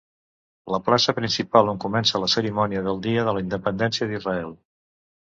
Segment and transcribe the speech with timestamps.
[0.75, 4.55] La plaça principal, on comença la cerimònia del Dia de la Independència d'Israel.